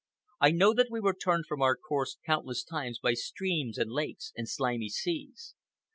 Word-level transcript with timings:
I 0.39 0.49
know 0.49 0.73
that 0.73 0.87
we 0.89 0.99
were 0.99 1.13
turned 1.13 1.45
from 1.47 1.61
our 1.61 1.75
course 1.77 2.17
countless 2.25 2.63
times 2.63 2.97
by 2.97 3.13
streams 3.13 3.77
and 3.77 3.91
lakes 3.91 4.33
and 4.35 4.49
slimy 4.49 4.89
seas. 4.89 5.53